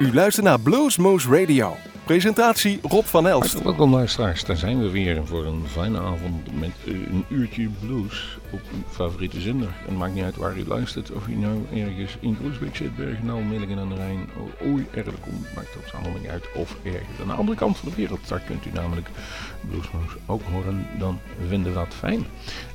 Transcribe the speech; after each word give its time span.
U 0.00 0.14
luistert 0.14 0.46
naar 0.46 0.60
Bluesmoose 0.60 1.40
Radio. 1.40 1.76
Presentatie 2.04 2.78
Rob 2.82 3.04
van 3.04 3.26
Elst. 3.26 3.62
Welkom 3.62 3.94
luisteraars, 3.94 4.44
daar 4.44 4.56
zijn 4.56 4.80
we 4.80 4.90
weer 4.90 5.26
voor 5.26 5.44
een 5.44 5.62
fijne 5.66 5.98
avond 5.98 6.60
met 6.60 6.70
een 6.86 7.24
uurtje 7.28 7.68
blues 7.80 8.38
op 8.50 8.60
uw 8.72 8.82
favoriete 8.88 9.40
zender. 9.40 9.68
Het 9.84 9.96
maakt 9.96 10.14
niet 10.14 10.24
uit 10.24 10.36
waar 10.36 10.58
u 10.58 10.66
luistert, 10.66 11.10
of 11.10 11.26
u 11.26 11.34
nou 11.34 11.66
ergens 11.74 12.16
in 12.20 12.36
Groesbeek 12.36 12.76
zit, 12.76 12.96
Bergenal, 12.96 13.40
Millingen 13.40 13.78
aan 13.78 13.88
de 13.88 13.94
Rijn, 13.94 14.28
oei, 14.66 14.86
ergens 14.90 15.20
komt, 15.20 15.54
maakt 15.54 15.74
het 15.74 15.94
allemaal 15.94 16.20
niet 16.20 16.30
uit, 16.30 16.44
of 16.54 16.76
ergens 16.82 17.20
aan 17.20 17.26
de 17.26 17.32
andere 17.32 17.58
kant 17.58 17.78
van 17.78 17.88
de 17.88 17.94
wereld. 17.94 18.28
Daar 18.28 18.40
kunt 18.40 18.66
u 18.66 18.70
namelijk 18.72 19.08
Bluesmoose 19.70 20.16
ook 20.26 20.42
horen, 20.42 20.86
dan 20.98 21.18
vinden 21.48 21.72
we 21.72 21.78
dat 21.78 21.94
fijn. 21.94 22.26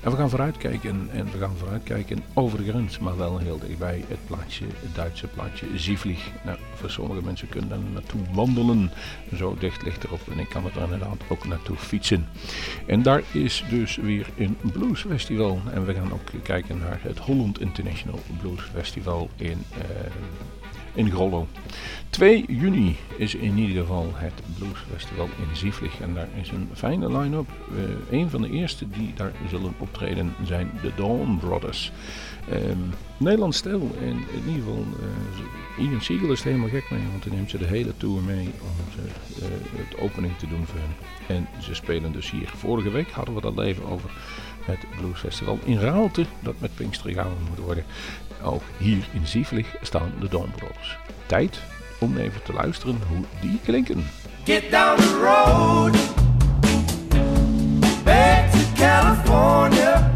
En 0.02 0.12
we 0.12 0.18
gaan 0.18 0.30
vooruitkijken, 0.30 1.10
en 1.12 1.32
we 1.32 1.38
gaan 1.38 1.58
vooruitkijken 1.58 2.24
over 2.34 2.58
de 2.58 2.70
grens, 2.70 3.00
maar 3.00 3.18
wel 3.18 3.38
heel 3.38 3.60
dichtbij 3.60 4.04
het 4.08 4.26
plaatje, 4.28 4.66
het 4.66 4.96
Duitse 4.96 5.28
plaatje 5.28 5.68
Zievlieg. 5.76 6.32
Nou, 6.46 6.58
voor 6.74 6.90
sommige 6.90 7.22
mensen 7.22 7.50
kunnen 7.50 7.70
daar 7.70 7.80
naartoe 7.94 8.22
wandelen, 8.34 8.92
zo 9.36 9.56
dicht 9.60 9.84
ligt 9.84 10.04
erop 10.04 10.22
en 10.32 10.40
ik 10.40 10.50
kan 10.50 10.66
er 10.66 10.82
inderdaad 10.84 11.22
ook 11.28 11.48
naartoe 11.48 11.78
fietsen. 11.78 12.28
En 12.86 13.02
daar 13.02 13.22
is 13.32 13.64
dus 13.70 13.96
weer 13.96 14.28
een 14.38 14.58
bluesfestival 14.62 15.62
en 15.74 15.86
we 15.86 15.94
gaan 15.94 16.14
ook 16.14 16.44
kijken 16.44 16.78
naar 16.78 17.00
het 17.02 17.18
Holland 17.18 17.60
International 17.60 18.20
Blues 18.42 18.62
Festival 18.62 19.30
in, 19.36 19.64
uh, 19.78 19.86
in 20.94 21.12
Grollo. 21.12 21.48
2 22.10 22.46
juni 22.48 22.96
is 23.18 23.36
in 23.36 23.58
ieder 23.58 23.82
geval 23.82 24.12
het 24.14 24.34
Blues 24.58 24.80
Festival 24.92 25.26
in 25.26 25.56
Zieflig 25.56 26.00
en 26.00 26.14
daar 26.14 26.28
is 26.42 26.50
een 26.50 26.70
fijne 26.74 27.18
line-up. 27.18 27.48
Uh, 27.72 28.20
een 28.20 28.30
van 28.30 28.42
de 28.42 28.50
eerste 28.50 28.90
die 28.90 29.14
daar 29.16 29.32
zullen 29.50 29.74
optreden 29.78 30.34
zijn 30.44 30.72
de 30.82 30.92
Dawn 30.96 31.38
Brothers. 31.38 31.92
Um, 32.52 32.94
Nederlands 33.18 33.58
stil 33.58 33.92
in 34.00 34.24
ieder 34.48 34.64
geval 34.64 34.86
uh, 35.78 35.86
Ian 35.86 36.02
Siegel 36.02 36.32
is 36.32 36.40
er 36.40 36.46
helemaal 36.46 36.70
gek 36.70 36.92
mee, 36.92 37.02
want 37.12 37.24
hij 37.24 37.34
neemt 37.34 37.50
ze 37.50 37.58
de 37.58 37.66
hele 37.66 37.98
tour 37.98 38.22
mee 38.22 38.50
om 38.62 39.02
het 39.76 40.00
opening 40.00 40.38
te 40.38 40.48
doen 40.48 40.66
voor 40.66 40.80
hen. 40.80 41.38
En 41.38 41.48
ze 41.62 41.74
spelen 41.74 42.12
dus 42.12 42.32
hier. 42.32 42.48
Vorige 42.48 42.90
week 42.90 43.12
hadden 43.12 43.36
we 43.36 43.42
dat 43.42 43.60
even 43.60 43.86
over 43.86 44.12
het 44.66 44.80
Blues 44.98 45.20
Festival 45.20 45.60
in 45.64 45.80
Raalte, 45.80 46.26
dat 46.40 46.56
met 46.58 46.76
Pinkster 46.76 47.10
gehouden 47.10 47.44
moet 47.50 47.60
worden. 47.60 47.84
Ook 48.44 48.62
hier 48.78 49.08
in 49.14 49.28
Zieflig 49.28 49.76
staan 49.82 50.12
de 50.20 50.28
Dawn. 50.28 50.54
Tijd 51.26 51.60
om 52.00 52.18
even 52.18 52.44
te 52.44 52.54
luisteren 52.54 53.00
hoe 53.08 53.26
die 53.42 53.60
klinken. 53.64 54.06
Get 54.44 54.72
down 54.72 55.02
the 55.02 55.20
road, 55.22 55.92
back 58.04 58.52
to 58.52 58.60
California. 58.76 60.14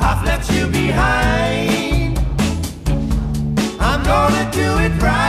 I've 0.00 0.24
left 0.24 0.52
you 0.52 0.70
behind. 0.70 2.18
I'm 3.80 4.02
gonna 4.02 4.50
do 4.50 4.78
it 4.78 5.02
right 5.02 5.19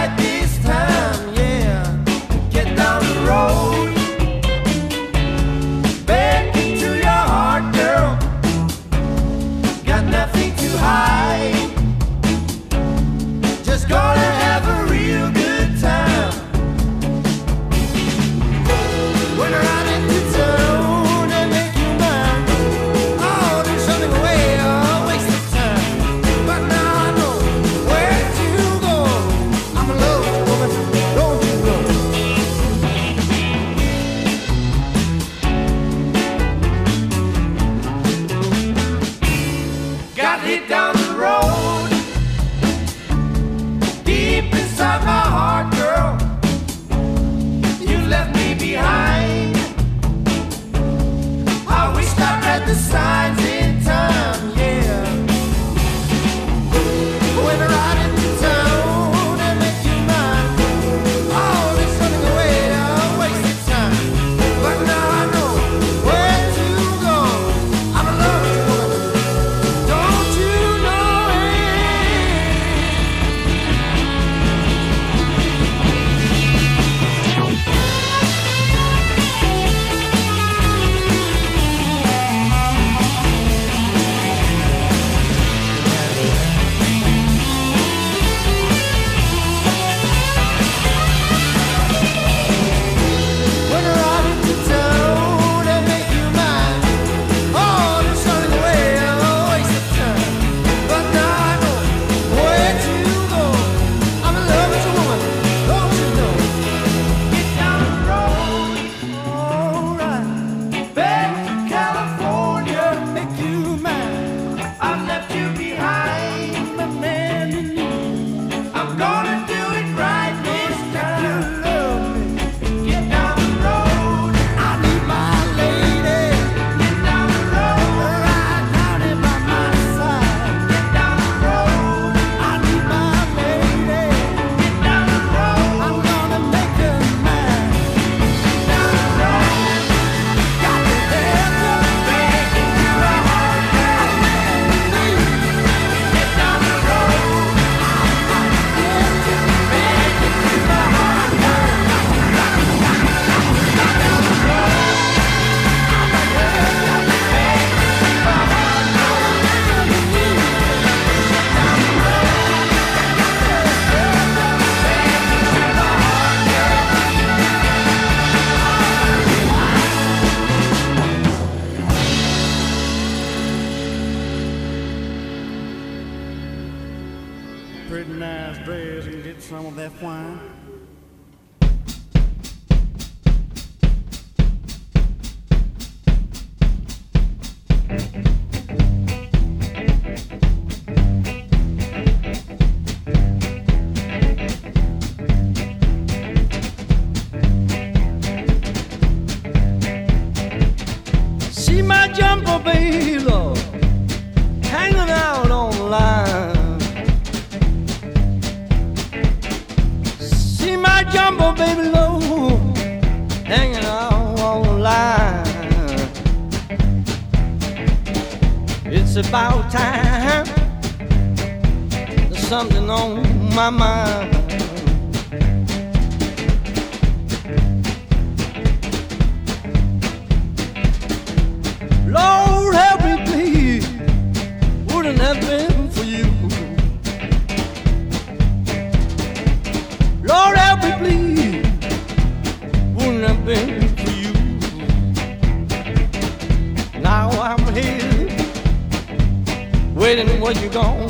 where 250.27 250.51
you 250.53 250.69
going? 250.69 251.09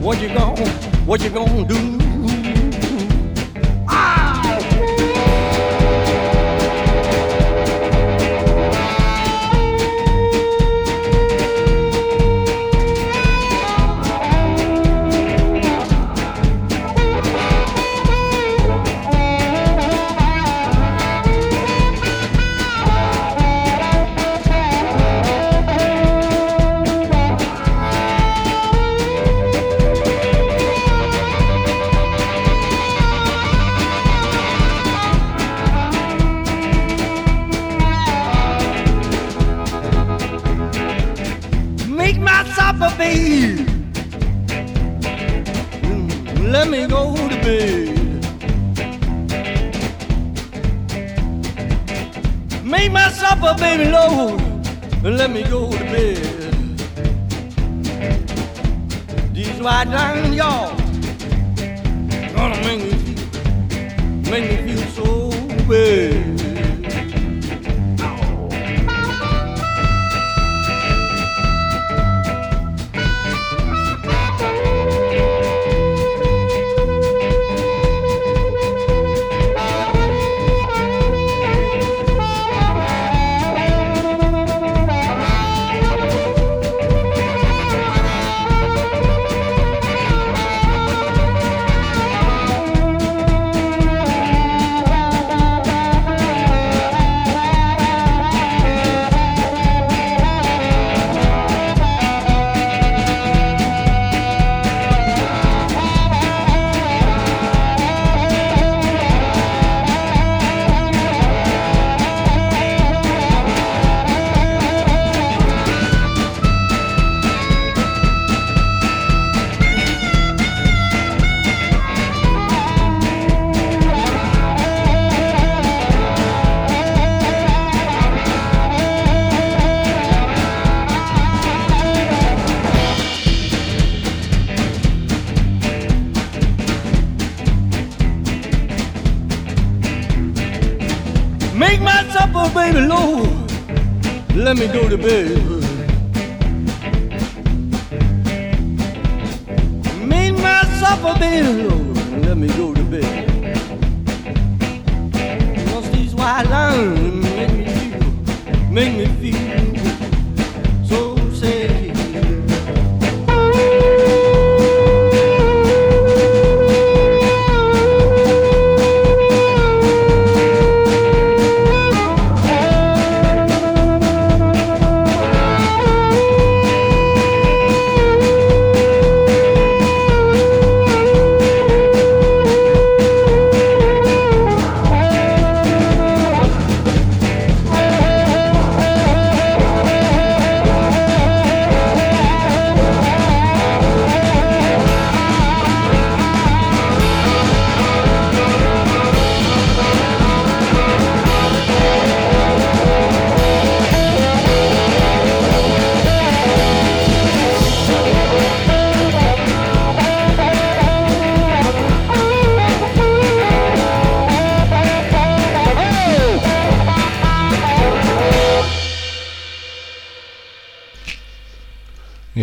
What 0.00 0.20
you 0.20 0.28
going? 0.28 0.66
What 1.06 1.20
you 1.20 1.30
gonna 1.30 1.68
do? 1.68 2.05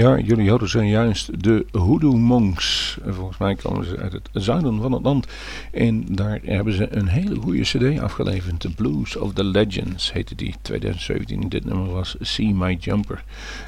Ja, 0.03 0.19
jullie 0.19 0.49
horen 0.49 0.69
zojuist 0.69 1.43
de 1.43 1.65
Hoodoo 1.71 2.11
Monks. 2.11 2.97
En 3.03 3.13
Volgens 3.13 3.37
mij 3.37 3.55
komen 3.55 3.85
ze 3.85 3.97
uit 3.97 4.11
het 4.11 4.29
zuiden 4.31 4.81
van 4.81 4.91
het 4.91 5.03
land. 5.03 5.27
En 5.71 6.05
daar 6.15 6.39
hebben 6.43 6.73
ze 6.73 6.95
een 6.95 7.07
hele 7.07 7.35
goede 7.35 7.61
cd 7.61 7.99
afgeleverd. 7.99 8.59
The 8.59 8.73
Blues 8.73 9.15
of 9.15 9.33
the 9.33 9.43
Legends 9.43 10.13
heette 10.13 10.35
die. 10.35 10.55
2017. 10.61 11.49
Dit 11.49 11.65
nummer 11.65 11.91
was 11.91 12.15
See 12.19 12.53
My 12.53 12.77
Jumper. 12.79 13.23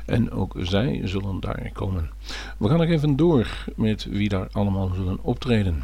En 0.06 0.32
ook 0.32 0.56
zij 0.60 1.02
zullen 1.04 1.40
daar 1.40 1.70
komen. 1.74 2.10
We 2.58 2.68
gaan 2.68 2.78
nog 2.78 2.90
even 2.90 3.16
door 3.16 3.66
met 3.76 4.08
wie 4.10 4.30
daar 4.30 4.48
allemaal 4.52 4.92
zullen 4.96 5.20
optreden. 5.22 5.84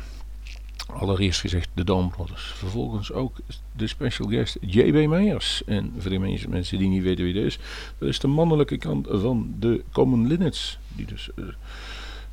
Allereerst 0.94 1.40
gezegd 1.40 1.70
de 1.74 1.84
Brothers. 1.84 2.44
Vervolgens 2.44 3.12
ook 3.12 3.38
de 3.76 3.88
special 3.88 4.28
guest 4.28 4.58
J.B. 4.62 5.08
Meijers. 5.08 5.64
En 5.66 5.94
voor 5.98 6.12
de 6.12 6.20
mensen- 6.20 6.78
die 6.78 6.90
niet 6.90 7.04
weten 7.04 7.24
wie 7.24 7.34
dat 7.34 7.44
is. 7.44 7.60
Dat 7.98 8.10
is 8.10 8.20
de 8.20 8.28
mannelijke 8.28 8.78
kant 8.78 9.08
van 9.10 9.56
de 9.60 9.84
Common 9.92 10.28
Linnets. 10.28 10.80
Die 10.96 11.06
dus... 11.06 11.30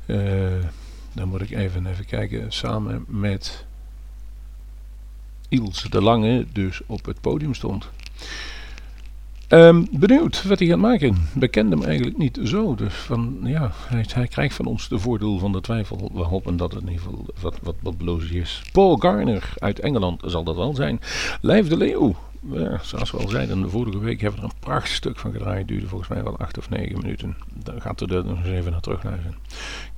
eh, 0.05 0.65
dan 1.13 1.27
moet 1.27 1.41
ik 1.41 1.51
even, 1.51 1.85
even 1.85 2.05
kijken. 2.05 2.51
Samen 2.51 3.05
met... 3.07 3.65
Iels 5.49 5.83
de 5.83 6.01
Lange 6.01 6.45
dus 6.53 6.81
op 6.85 7.05
het 7.05 7.21
podium 7.21 7.53
stond. 7.53 7.89
Ehm, 9.49 9.83
benieuwd 9.91 10.43
wat 10.43 10.59
hij 10.59 10.67
gaat 10.67 10.77
maken. 10.77 11.17
We 11.33 11.47
hem 11.71 11.83
eigenlijk 11.83 12.17
niet 12.17 12.39
zo. 12.43 12.75
Dus 12.75 12.93
van, 12.93 13.37
ja, 13.43 13.71
hij, 13.87 14.27
krijgt 14.27 14.55
van 14.55 14.65
ons 14.65 14.87
de 14.87 14.99
voordeel 14.99 15.39
van 15.39 15.51
de 15.51 15.61
twijfel. 15.61 16.11
We 16.13 16.23
hopen 16.23 16.57
dat 16.57 16.73
het 16.73 16.81
in 16.81 16.89
ieder 16.89 17.03
geval 17.05 17.25
wat, 17.41 17.57
wat, 17.63 17.75
wat 17.81 17.97
is. 18.31 18.61
Paul 18.71 18.95
Garner 18.95 19.53
uit 19.57 19.79
Engeland 19.79 20.21
zal 20.25 20.43
dat 20.43 20.55
wel 20.55 20.75
zijn. 20.75 20.99
Lijf 21.41 21.67
de 21.67 21.77
Leeuw. 21.77 22.15
Ja, 22.41 22.79
zoals 22.83 23.11
we 23.11 23.17
al 23.17 23.27
zeiden, 23.27 23.61
de 23.61 23.69
vorige 23.69 23.99
week 23.99 24.21
hebben 24.21 24.39
we 24.39 24.45
er 24.45 24.51
een 24.53 24.59
prachtig 24.59 24.95
stuk 24.95 25.19
van 25.19 25.31
gedraaid. 25.31 25.67
Duurde 25.67 25.87
volgens 25.87 26.09
mij 26.09 26.23
wel 26.23 26.37
acht 26.37 26.57
of 26.57 26.69
negen 26.69 26.97
minuten. 26.97 27.35
Daar 27.63 27.81
gaat 27.81 28.01
er 28.01 28.25
nog 28.25 28.37
eens 28.37 28.47
even 28.47 28.71
naar 28.71 28.81
terug 28.81 29.03
luisteren. 29.03 29.35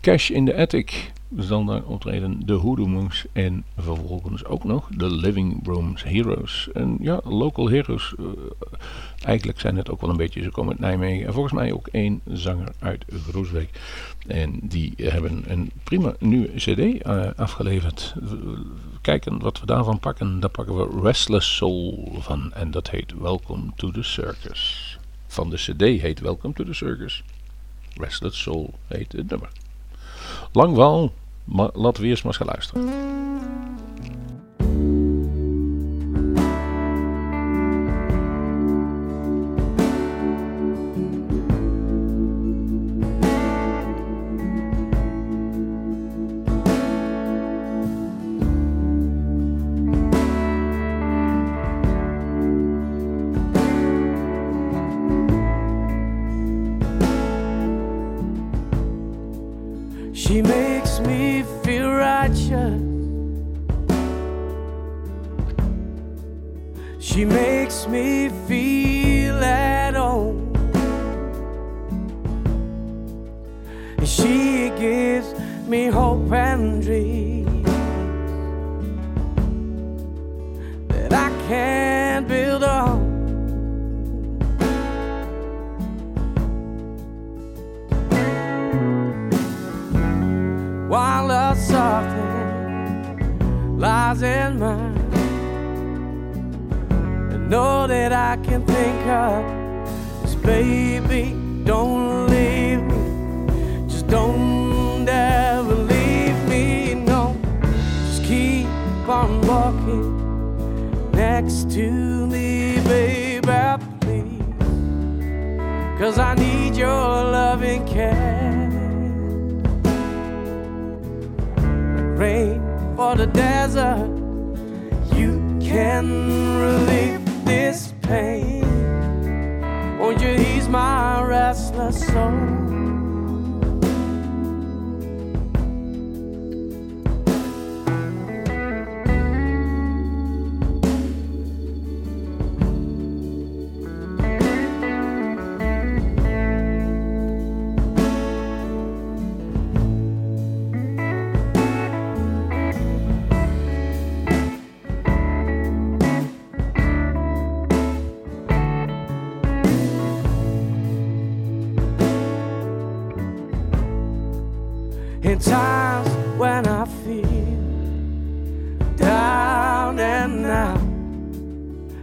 Cash 0.02 0.30
in 0.30 0.46
the 0.46 0.58
Attic 0.58 1.12
zal 1.38 1.66
daar 1.66 1.84
optreden. 1.84 2.46
De 2.46 2.54
Hoodoo 2.54 2.88
Monks 2.88 3.26
en 3.32 3.64
vervolgens 3.78 4.46
ook 4.46 4.64
nog 4.64 4.88
de 4.98 5.12
Living 5.12 5.60
Rooms 5.68 6.04
Heroes. 6.04 6.70
En 6.74 6.98
ja, 7.00 7.20
local 7.24 7.70
heroes. 7.70 8.14
eh, 8.20 8.26
eigenlijk 9.26 9.60
zijn 9.60 9.76
het 9.76 9.90
ook 9.90 10.02
wel 10.02 10.10
een 10.10 10.18
beetje, 10.18 10.42
ze 10.42 10.50
komen 10.52 10.72
uit 10.72 10.80
Nijmegen. 10.80 11.28
En 11.28 11.34
volgens 11.34 11.54
mij 11.54 11.72
ook 11.72 11.88
één 11.88 12.22
zanger 12.26 12.68
uit 12.80 13.06
Groesbeek. 13.30 13.70
En 14.28 14.60
die 14.64 14.94
hebben 14.98 15.44
een 15.48 15.72
prima 15.84 16.14
nieuwe 16.20 16.50
cd 16.56 17.02
eh, 17.02 17.26
afgeleverd. 17.36 18.16
Kijken 19.02 19.40
wat 19.40 19.60
we 19.60 19.66
daarvan 19.66 20.00
pakken. 20.00 20.40
Daar 20.40 20.50
pakken 20.50 20.78
we 20.78 21.02
Restless 21.02 21.56
Soul 21.56 22.16
van. 22.20 22.54
En 22.54 22.72
dat 22.72 22.90
heet 22.90 23.14
Welcome 23.20 23.72
to 23.76 23.92
the 23.92 24.04
Circus. 24.04 24.98
Van 25.28 25.50
de 25.50 25.56
cd 25.56 25.82
heet 25.82 26.20
Welcome 26.20 26.54
to 26.54 26.64
the 26.64 26.74
Circus. 26.74 27.24
Restless 27.94 28.42
Soul 28.42 28.74
heet 28.88 29.12
het 29.12 29.30
nummer. 29.30 29.50
Lang 30.52 30.76
wel, 30.76 31.14
maar 31.44 31.70
laten 31.74 32.02
we 32.02 32.08
eerst 32.10 32.24
maar 32.24 32.34
gaan 32.34 32.48
luisteren. 32.48 33.31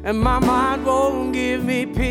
And 0.08 0.18
my 0.18 0.38
mind 0.38 0.86
won't 0.86 1.34
give 1.34 1.62
me 1.62 1.84
peace. 1.84 2.07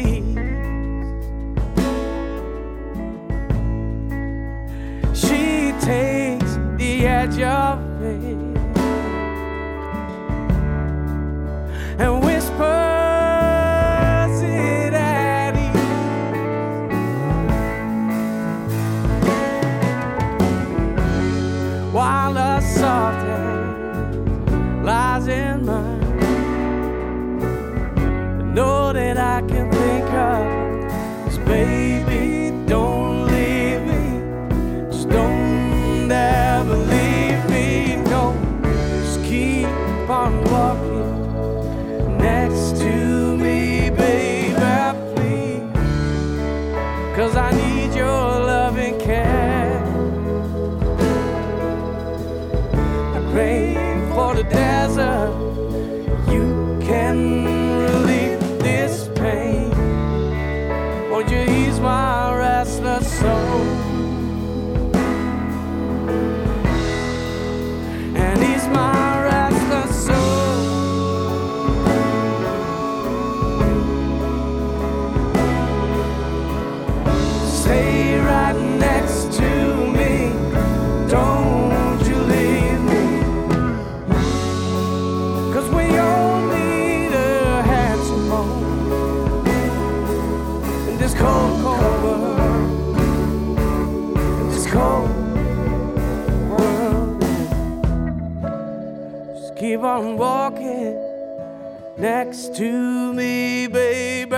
Next 101.97 102.55
to 102.55 103.13
me, 103.13 103.67
baby, 103.67 104.35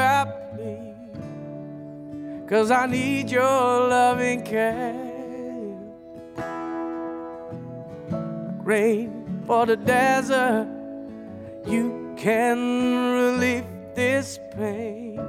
please. 0.55 0.95
Cause 2.47 2.71
I 2.71 2.85
need 2.87 3.29
your 3.29 3.43
loving 3.43 4.43
care. 4.43 4.95
Rain 8.63 9.43
for 9.45 9.65
the 9.65 9.75
desert, 9.75 10.67
you 11.65 12.13
can 12.17 13.13
relieve 13.13 13.65
this 13.95 14.39
pain. 14.55 15.19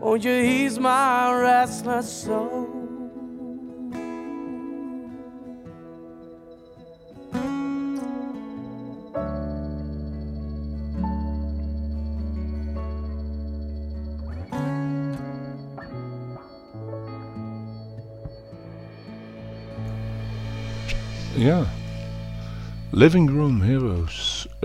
Won't 0.00 0.24
you 0.24 0.32
ease 0.32 0.78
my 0.78 1.32
restless 1.32 2.10
soul? 2.10 2.69
Ja. 21.40 21.66
Living 22.90 23.30
Room 23.30 23.60
Heroes. 23.60 24.46
eh, 24.46 24.60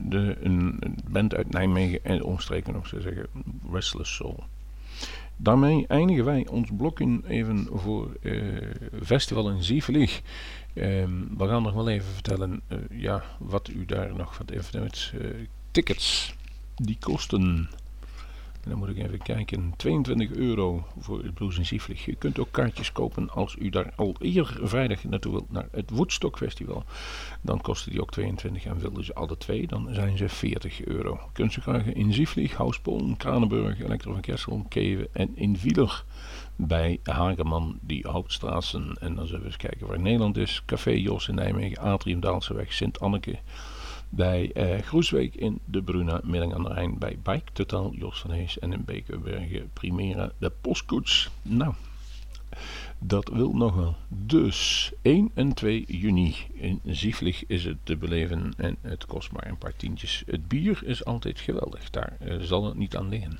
de, 0.00 0.36
een, 0.40 0.78
band 1.10 1.34
uit 1.34 1.50
Nijmegen 1.50 2.04
en 2.04 2.22
omstreken 2.22 2.72
nog 2.72 2.86
zo 2.86 3.00
zeggen. 3.00 3.26
Restless 3.72 4.14
Soul. 4.14 4.44
Daarmee 5.36 5.86
eindigen 5.86 6.24
wij 6.24 6.46
ons 6.46 6.70
blokje 6.76 7.20
even 7.26 7.68
voor 7.72 8.16
eh, 8.22 8.32
Festival 9.02 9.50
in 9.50 9.62
Zievelig. 9.62 10.20
Ehm, 10.74 11.10
we 11.36 11.48
gaan 11.48 11.62
nog 11.62 11.72
wel 11.72 11.88
even 11.88 12.12
vertellen 12.12 12.60
eh, 12.66 12.78
ja, 12.90 13.22
wat 13.38 13.68
u 13.68 13.84
daar 13.84 14.14
nog 14.16 14.34
van 14.34 14.46
eh, 14.48 15.30
tickets. 15.70 16.34
Die 16.74 16.96
kosten 17.00 17.68
dan 18.68 18.78
moet 18.78 18.88
ik 18.88 18.98
even 18.98 19.22
kijken. 19.22 19.74
22 19.76 20.30
euro 20.30 20.86
voor 20.98 21.22
het 21.22 21.34
Blues 21.34 21.58
in 21.58 21.66
Zievlig. 21.66 22.04
Je 22.04 22.14
kunt 22.14 22.38
ook 22.38 22.48
kaartjes 22.50 22.92
kopen 22.92 23.30
als 23.30 23.56
u 23.58 23.68
daar 23.68 23.92
al 23.96 24.16
eerder 24.20 24.58
vrijdag 24.62 25.04
naartoe 25.04 25.32
wilt 25.32 25.52
naar 25.52 25.68
het 25.70 25.90
Woodstock 25.90 26.36
Festival. 26.36 26.84
Dan 27.40 27.60
kosten 27.60 27.90
die 27.90 28.00
ook 28.00 28.10
22 28.10 28.64
en 28.64 28.78
willen 28.78 29.04
ze 29.04 29.14
alle 29.14 29.36
twee, 29.36 29.66
dan 29.66 29.88
zijn 29.90 30.16
ze 30.16 30.28
40 30.28 30.84
euro. 30.84 31.20
Kunt 31.32 31.56
in 31.94 32.12
Zievlig, 32.12 32.54
Houspollen, 32.54 33.16
Kranenburg, 33.16 33.80
Elektro 33.80 34.12
van 34.12 34.20
Kessel, 34.20 34.66
Keven 34.68 35.08
en 35.12 35.36
in 35.36 35.56
Wieler 35.62 36.04
bij 36.56 37.00
Hageman, 37.02 37.78
die 37.82 38.06
Houtstraatsen. 38.08 38.96
En 39.00 39.14
dan 39.14 39.26
zullen 39.26 39.40
we 39.40 39.46
eens 39.46 39.56
kijken 39.56 39.86
waar 39.86 40.00
Nederland 40.00 40.36
is. 40.36 40.62
Café 40.66 40.90
Jos 40.90 41.28
in 41.28 41.34
Nijmegen, 41.34 41.78
Atrium 41.78 42.20
Daalseweg, 42.20 42.72
Sint-Anneke 42.72 43.38
bij 44.08 44.52
eh, 44.52 44.78
Groesbeek 44.82 45.34
in 45.34 45.58
de 45.64 45.82
Bruna, 45.82 46.20
Midden 46.24 46.54
aan 46.54 46.62
de 46.62 46.72
Rijn 46.72 46.98
bij 46.98 47.18
Bike 47.22 47.52
Totaal, 47.52 47.92
Jos 47.94 48.20
van 48.20 48.30
Hees 48.30 48.58
en 48.58 48.72
in 48.72 48.84
Bekenbergen 48.84 49.70
Primera 49.72 50.32
de 50.38 50.52
Postkoets. 50.60 51.30
Nou, 51.42 51.74
dat 52.98 53.28
wil 53.28 53.56
nog 53.56 53.74
wel. 53.74 53.96
Dus 54.08 54.92
1 55.02 55.30
en 55.34 55.54
2 55.54 55.84
juni 55.86 56.36
in 56.52 56.80
Zieflig 56.84 57.46
is 57.46 57.64
het 57.64 57.76
te 57.82 57.96
beleven 57.96 58.52
en 58.56 58.76
het 58.80 59.06
kost 59.06 59.32
maar 59.32 59.46
een 59.46 59.58
paar 59.58 59.76
tientjes. 59.76 60.22
Het 60.26 60.48
bier 60.48 60.80
is 60.84 61.04
altijd 61.04 61.40
geweldig, 61.40 61.90
daar 61.90 62.16
eh, 62.20 62.36
zal 62.40 62.64
het 62.64 62.76
niet 62.76 62.96
aan 62.96 63.08
liggen. 63.08 63.38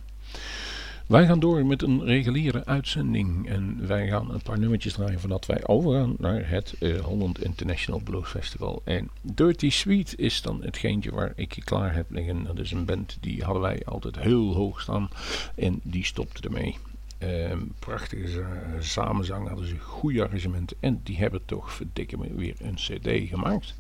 Wij 1.09 1.27
gaan 1.27 1.41
door 1.41 1.67
met 1.67 1.83
een 1.83 2.05
reguliere 2.05 2.65
uitzending 2.65 3.49
en 3.49 3.87
wij 3.87 4.09
gaan 4.09 4.31
een 4.35 4.43
paar 4.43 4.59
nummertjes 4.59 4.93
draaien 4.93 5.21
voordat 5.21 5.47
wij 5.47 5.67
overgaan 5.67 6.15
naar 6.19 6.49
het 6.49 6.75
eh, 6.81 6.99
Holland 6.99 7.43
International 7.43 8.01
Blues 8.05 8.29
Festival. 8.29 8.83
En 8.85 9.11
Dirty 9.23 9.71
Sweet 9.71 10.19
is 10.19 10.43
dan 10.43 10.63
hetgeentje 10.63 11.11
waar 11.11 11.33
ik 11.37 11.63
klaar 11.65 11.95
heb 11.95 12.11
liggen. 12.11 12.45
Dat 12.45 12.59
is 12.59 12.71
een 12.71 12.85
band 12.85 13.17
die 13.21 13.45
hadden 13.45 13.63
wij 13.63 13.83
altijd 13.85 14.19
heel 14.19 14.55
hoog 14.55 14.81
staan 14.81 15.09
en 15.55 15.81
die 15.83 16.05
stopte 16.05 16.43
ermee. 16.43 16.77
Ehm, 17.19 17.59
prachtige 17.79 18.29
za- 18.29 18.47
samenzang 18.79 19.49
hadden 19.49 19.67
ze, 19.67 19.79
goede 19.79 20.23
arrangementen 20.25 20.77
en 20.81 21.01
die 21.03 21.17
hebben 21.19 21.45
toch 21.45 21.73
verdikken 21.73 22.37
weer 22.37 22.55
een 22.59 22.75
cd 22.75 23.29
gemaakt. 23.29 23.75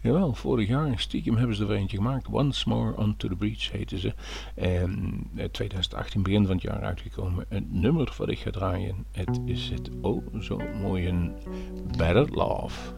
Jawel, 0.00 0.34
vorig 0.34 0.68
jaar 0.68 0.98
stiekem 0.98 1.36
hebben 1.36 1.56
ze 1.56 1.64
er 1.64 1.72
eentje 1.72 1.96
gemaakt. 1.96 2.28
Once 2.28 2.68
More 2.68 2.96
Onto 2.96 3.28
the 3.28 3.36
Breach 3.36 3.70
heette 3.72 3.98
ze. 3.98 4.14
En 4.54 5.16
eh, 5.36 5.44
2018, 5.44 6.22
begin 6.22 6.42
van 6.46 6.54
het 6.54 6.62
jaar 6.62 6.82
uitgekomen. 6.82 7.44
Een 7.48 7.66
nummer 7.70 8.14
wat 8.18 8.28
ik 8.28 8.38
ga 8.38 8.50
draaien. 8.50 9.04
Het 9.12 9.40
is 9.44 9.68
het 9.68 9.90
oh 10.00 10.40
zo 10.40 10.60
mooie 10.80 11.32
Better 11.96 12.28
Love. 12.30 12.92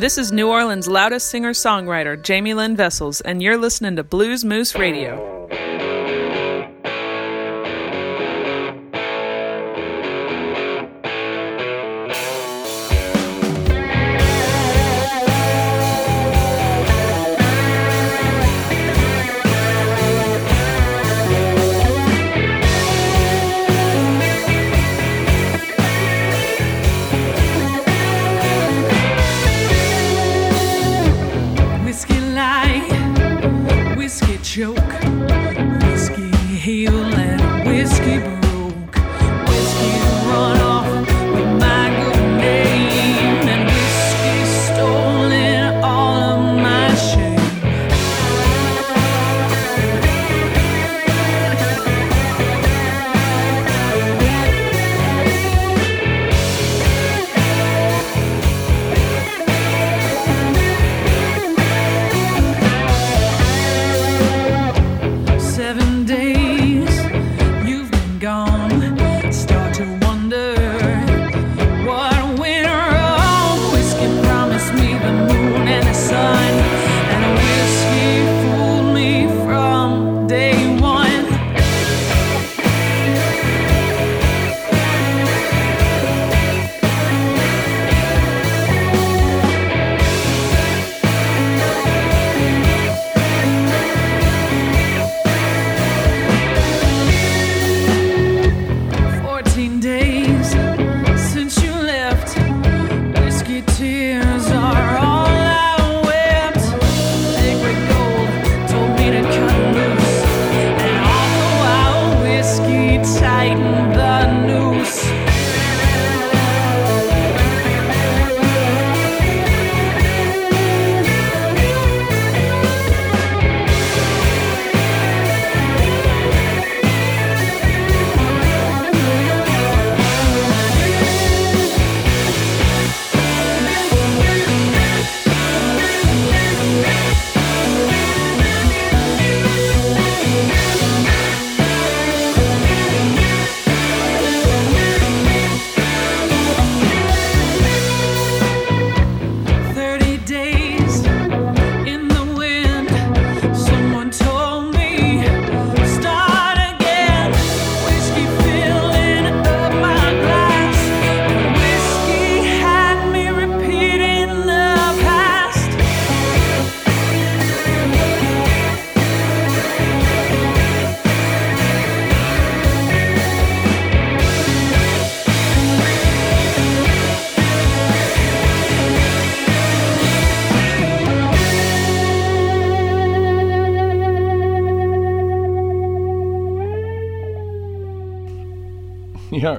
This 0.00 0.16
is 0.16 0.32
New 0.32 0.48
Orleans' 0.48 0.88
loudest 0.88 1.28
singer 1.28 1.50
songwriter, 1.50 2.16
Jamie 2.16 2.54
Lynn 2.54 2.74
Vessels, 2.74 3.20
and 3.20 3.42
you're 3.42 3.58
listening 3.58 3.96
to 3.96 4.02
Blues 4.02 4.46
Moose 4.46 4.74
Radio. 4.74 5.29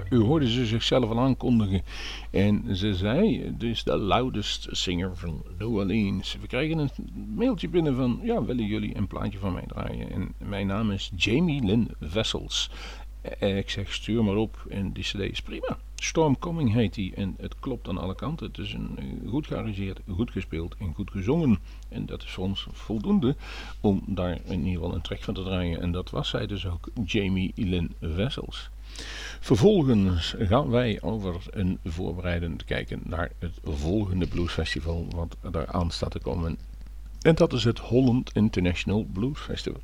U 0.09 0.17
hoorde 0.17 0.49
ze 0.49 0.65
zichzelf 0.65 1.09
al 1.09 1.19
aankondigen. 1.19 1.81
En 2.31 2.75
ze 2.75 2.95
zei, 2.95 3.53
is 3.59 3.83
de 3.83 3.97
loudest 3.97 4.67
singer 4.71 5.17
van 5.17 5.43
New 5.57 5.75
Orleans. 5.75 6.37
We 6.41 6.47
krijgen 6.47 6.77
een 6.77 6.89
mailtje 7.35 7.69
binnen 7.69 7.95
van, 7.95 8.19
ja, 8.23 8.43
willen 8.43 8.65
jullie 8.65 8.97
een 8.97 9.07
plaatje 9.07 9.37
van 9.39 9.53
mij 9.53 9.63
draaien? 9.67 10.11
En 10.11 10.33
mijn 10.37 10.67
naam 10.67 10.91
is 10.91 11.11
Jamie 11.15 11.65
Lynn 11.65 11.91
Vessels. 11.99 12.69
Eh, 13.21 13.57
Ik 13.57 13.69
zeg, 13.69 13.93
stuur 13.93 14.23
maar 14.23 14.35
op. 14.35 14.65
En 14.69 14.91
die 14.91 15.03
cd 15.03 15.19
is 15.19 15.41
prima. 15.41 15.77
Storm 15.95 16.39
Coming 16.39 16.73
heet 16.73 16.93
die. 16.93 17.13
En 17.15 17.35
het 17.39 17.59
klopt 17.59 17.87
aan 17.87 17.97
alle 17.97 18.15
kanten. 18.15 18.47
Het 18.47 18.57
is 18.57 18.73
een, 18.73 18.97
eh, 18.97 19.29
goed 19.29 19.47
gearrangeerd, 19.47 19.99
goed 20.09 20.31
gespeeld 20.31 20.75
en 20.79 20.93
goed 20.93 21.11
gezongen. 21.11 21.59
En 21.89 22.05
dat 22.05 22.23
is 22.23 22.29
voor 22.31 22.43
ons 22.43 22.67
voldoende 22.71 23.35
om 23.81 24.01
daar 24.05 24.37
in 24.45 24.59
ieder 24.65 24.81
geval 24.81 24.95
een 24.95 25.01
track 25.01 25.23
van 25.23 25.33
te 25.33 25.43
draaien. 25.43 25.81
En 25.81 25.91
dat 25.91 26.09
was 26.09 26.29
zij 26.29 26.47
dus 26.47 26.65
ook, 26.67 26.89
Jamie 27.05 27.51
Lynn 27.55 27.93
Vessels. 28.01 28.69
Vervolgens 29.39 30.35
gaan 30.39 30.69
wij 30.69 31.01
over 31.01 31.35
een 31.49 31.79
voorbereidend 31.83 32.65
kijken 32.65 33.01
naar 33.03 33.31
het 33.39 33.59
volgende 33.63 34.27
bluesfestival 34.27 35.07
wat 35.15 35.55
er 35.55 35.67
aan 35.67 35.91
staat 35.91 36.11
te 36.11 36.19
komen. 36.19 36.57
En 37.21 37.35
dat 37.35 37.53
is 37.53 37.63
het 37.63 37.79
Holland 37.79 38.31
International 38.33 39.05
Blues 39.13 39.39
Festival. 39.39 39.81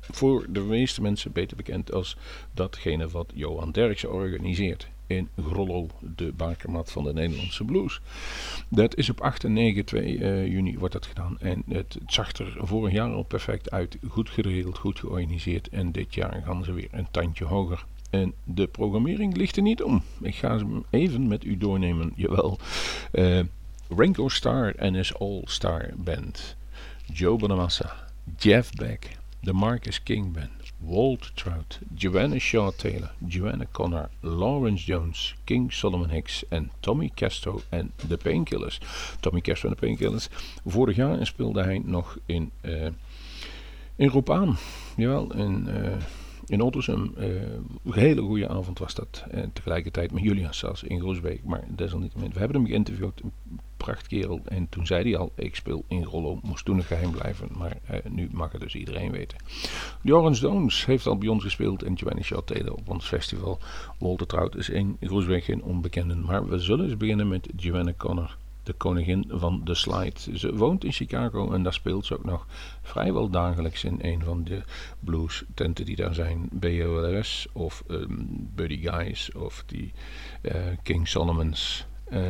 Voor 0.00 0.46
de 0.48 0.60
meeste 0.60 1.02
mensen 1.02 1.32
beter 1.32 1.56
bekend 1.56 1.92
als 1.92 2.16
datgene 2.54 3.08
wat 3.08 3.32
Johan 3.34 3.70
Derksen 3.70 4.12
organiseert 4.12 4.88
in 5.06 5.28
Grollo, 5.46 5.86
de 6.16 6.32
bakermat 6.32 6.92
van 6.92 7.04
de 7.04 7.12
Nederlandse 7.12 7.64
blues. 7.64 8.00
Dat 8.68 8.96
is 8.96 9.10
op 9.10 9.20
8 9.20 9.44
en 9.44 9.52
9 9.52 9.84
2 9.84 10.18
eh, 10.18 10.46
juni 10.46 10.78
wordt 10.78 10.94
dat 10.94 11.06
gedaan 11.06 11.38
en 11.40 11.62
het, 11.68 11.94
het 11.94 12.12
zag 12.12 12.32
er 12.32 12.56
vorig 12.58 12.92
jaar 12.92 13.12
al 13.12 13.22
perfect 13.22 13.70
uit, 13.70 13.98
goed 14.08 14.30
geregeld, 14.30 14.78
goed 14.78 14.98
georganiseerd 14.98 15.68
en 15.68 15.92
dit 15.92 16.14
jaar 16.14 16.42
gaan 16.44 16.64
ze 16.64 16.72
weer 16.72 16.88
een 16.90 17.10
tandje 17.10 17.44
hoger. 17.44 17.84
En 18.10 18.34
de 18.44 18.66
programmering 18.66 19.36
ligt 19.36 19.56
er 19.56 19.62
niet 19.62 19.82
om. 19.82 20.02
Ik 20.20 20.34
ga 20.34 20.58
ze 20.58 20.82
even 20.90 21.28
met 21.28 21.44
u 21.44 21.56
doornemen. 21.56 22.12
Jawel. 22.16 22.58
Eh 23.12 23.40
Ringo 23.96 24.28
Starr 24.28 24.76
en 24.76 24.94
his 24.94 25.18
All-Star 25.18 25.90
Band. 25.96 26.56
Joe 27.12 27.36
Bonamassa. 27.36 27.94
Jeff 28.38 28.72
Beck. 28.72 29.16
De 29.40 29.52
Marcus 29.52 30.02
King 30.02 30.32
Band. 30.32 30.50
Walt 30.78 31.36
Trout. 31.36 31.78
Joanna 31.94 32.38
Shaw 32.38 32.72
Taylor. 32.72 33.12
Joanna 33.26 33.64
Connor. 33.72 34.08
Lawrence 34.20 34.84
Jones. 34.84 35.34
King 35.44 35.72
Solomon 35.72 36.10
Hicks. 36.10 36.44
En 36.48 36.70
Tommy 36.80 37.10
Casto 37.14 37.62
en 37.68 37.92
de 38.08 38.16
Painkillers. 38.16 38.80
Tommy 39.20 39.40
Casto 39.40 39.68
en 39.68 39.74
de 39.74 39.80
Painkillers. 39.80 40.28
Vorig 40.66 40.96
jaar 40.96 41.26
speelde 41.26 41.62
hij 41.62 41.82
nog 41.84 42.18
in, 42.26 42.50
eh 42.60 42.86
in 43.96 44.08
Roepaan. 44.08 44.56
Jawel. 44.96 45.34
In... 45.34 45.68
eh 45.68 45.92
in 46.50 46.60
Ottersum. 46.60 47.12
eh, 47.16 47.26
een 47.84 47.92
hele 47.92 48.20
goede 48.20 48.48
avond 48.48 48.78
was 48.78 48.94
dat. 48.94 49.24
En 49.30 49.52
tegelijkertijd 49.52 50.12
met 50.12 50.22
Julian 50.22 50.54
zelfs 50.54 50.82
in 50.82 50.98
Groesbeek. 50.98 51.44
Maar 51.44 51.64
desalniettemin. 51.68 52.32
We 52.32 52.38
hebben 52.38 52.56
hem 52.56 52.66
geïnterviewd. 52.66 53.20
Een 53.22 53.32
prachtkerel. 53.76 54.40
En 54.44 54.68
toen 54.68 54.86
zei 54.86 55.02
hij 55.02 55.16
al, 55.16 55.32
ik 55.34 55.54
speel 55.56 55.84
in 55.88 56.02
Rollo. 56.02 56.40
Moest 56.42 56.64
toen 56.64 56.76
nog 56.76 56.86
geheim 56.86 57.10
blijven. 57.10 57.48
Maar 57.56 57.76
eh, 57.84 57.98
nu 58.10 58.28
mag 58.32 58.52
het 58.52 58.60
dus 58.60 58.74
iedereen 58.74 59.10
weten. 59.10 59.38
Orange 60.04 60.40
Downs 60.40 60.86
heeft 60.86 61.06
al 61.06 61.18
bij 61.18 61.28
ons 61.28 61.42
gespeeld. 61.42 61.82
En 61.82 61.98
Giovanni 61.98 62.22
Taylor 62.44 62.72
op 62.72 62.88
ons 62.88 63.06
festival. 63.06 63.58
Walter 63.98 64.26
Trout 64.26 64.56
is 64.56 64.68
in 64.68 64.96
Groesbeek 65.00 65.44
geen 65.44 65.62
onbekende. 65.62 66.14
Maar 66.14 66.48
we 66.48 66.58
zullen 66.58 66.84
eens 66.84 66.96
beginnen 66.96 67.28
met 67.28 67.48
Joanna 67.56 67.92
Connor 67.96 68.36
de 68.62 68.72
koningin 68.72 69.24
van 69.28 69.60
de 69.64 69.74
slide. 69.74 70.38
Ze 70.38 70.56
woont 70.56 70.84
in 70.84 70.92
Chicago 70.92 71.52
en 71.52 71.62
daar 71.62 71.72
speelt 71.72 72.06
ze 72.06 72.14
ook 72.14 72.24
nog 72.24 72.46
vrijwel 72.82 73.30
dagelijks 73.30 73.84
in 73.84 73.98
een 74.00 74.22
van 74.24 74.44
de 74.44 74.62
blues 75.00 75.44
tenten 75.54 75.84
die 75.84 75.96
daar 75.96 76.14
zijn. 76.14 76.48
BOLS 76.52 77.46
of 77.52 77.82
ehm, 77.88 78.06
Buddy 78.54 78.88
Guys 78.88 79.32
of 79.32 79.62
die 79.66 79.92
eh, 80.42 80.54
King 80.82 81.08
Solomon's, 81.08 81.86
eh, 82.04 82.20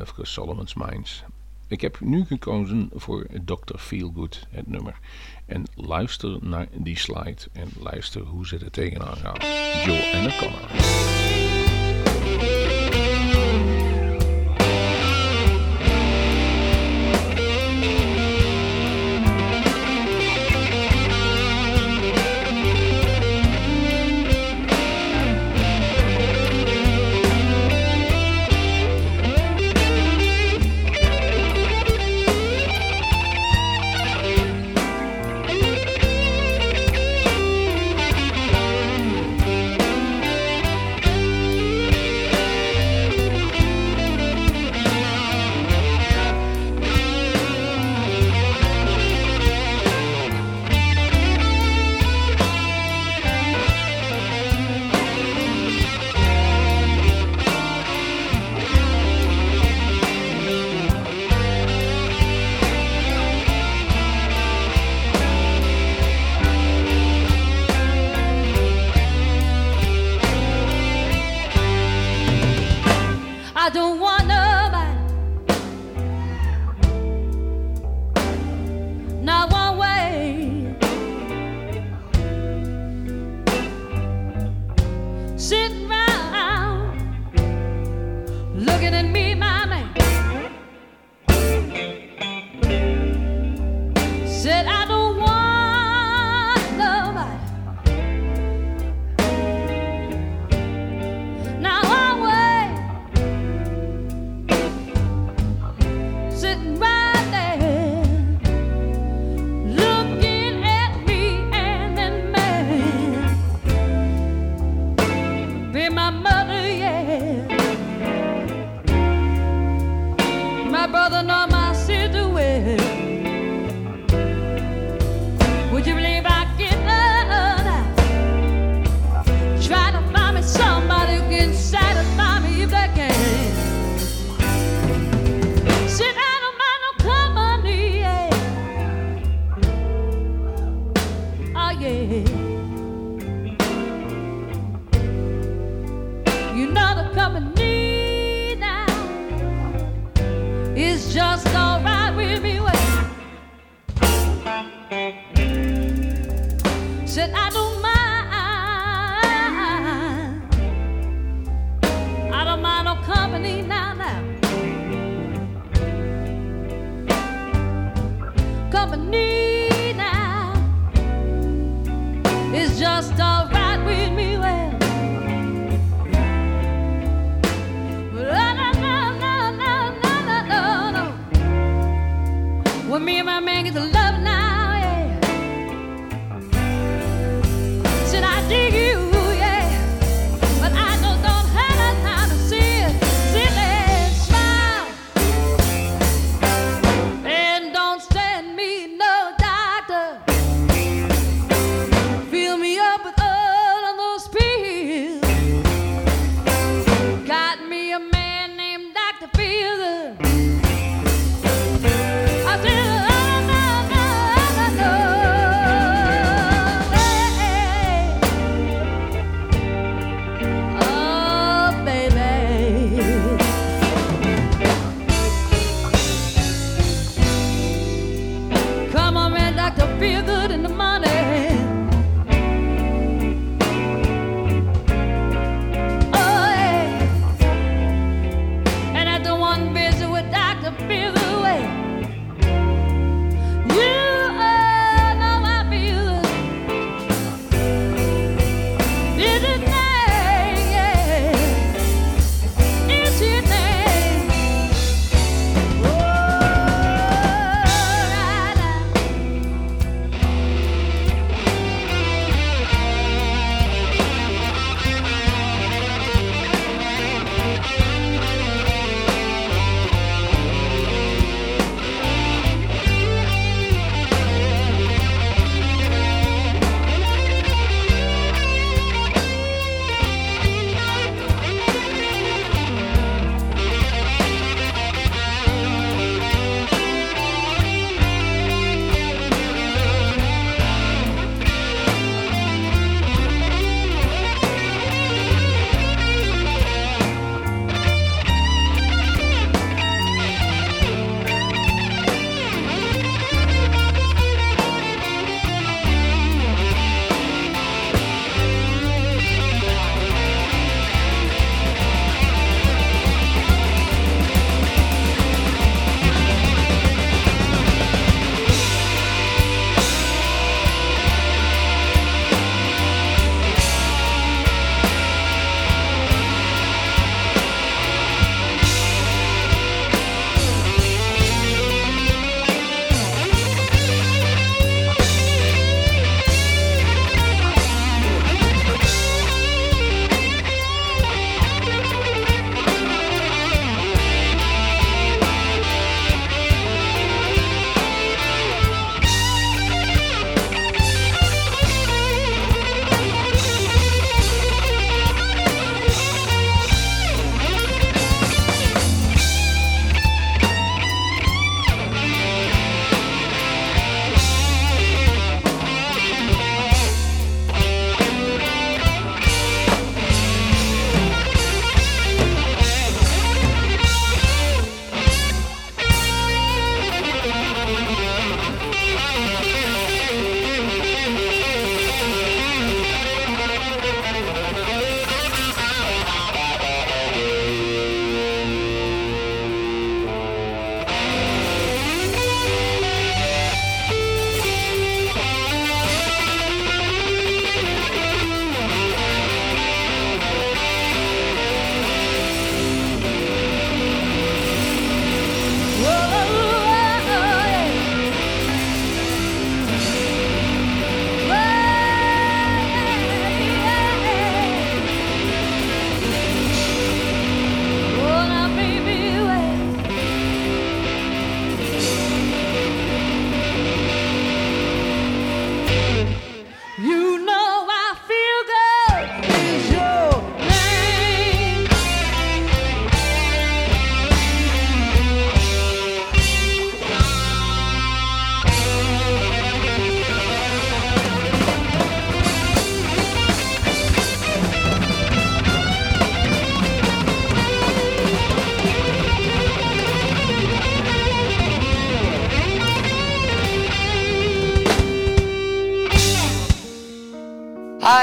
of 0.00 0.14
Solomon's 0.22 0.74
Mines. 0.74 1.24
Ik 1.68 1.80
heb 1.80 2.00
nu 2.00 2.24
gekozen 2.24 2.90
voor 2.94 3.26
Dr. 3.44 3.78
Feelgood, 3.78 4.46
het 4.50 4.66
nummer. 4.66 4.98
En 5.46 5.64
luister 5.74 6.38
naar 6.40 6.68
die 6.72 6.98
slide 6.98 7.42
en 7.52 7.68
luister 7.80 8.22
hoe 8.22 8.46
ze 8.46 8.58
er 8.58 8.70
tegenaan 8.70 9.16
gaan. 9.16 9.36
Joanna 9.84 10.38
Connor. 10.38 11.47